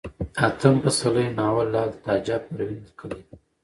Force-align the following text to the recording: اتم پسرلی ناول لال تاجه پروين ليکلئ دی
اتم 0.45 0.75
پسرلی 0.83 1.25
ناول 1.37 1.67
لال 1.73 1.89
تاجه 2.05 2.37
پروين 2.45 2.79
ليکلئ 2.85 3.13
دی 3.17 3.21